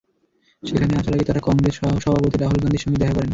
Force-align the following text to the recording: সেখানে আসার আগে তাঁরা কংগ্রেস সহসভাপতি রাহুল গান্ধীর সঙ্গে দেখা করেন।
সেখানে 0.63 0.93
আসার 0.95 1.13
আগে 1.15 1.27
তাঁরা 1.27 1.41
কংগ্রেস 1.47 1.73
সহসভাপতি 1.77 2.37
রাহুল 2.37 2.59
গান্ধীর 2.61 2.83
সঙ্গে 2.83 2.99
দেখা 3.01 3.15
করেন। 3.15 3.29